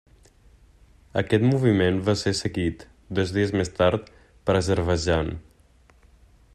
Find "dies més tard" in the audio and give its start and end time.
3.37-4.11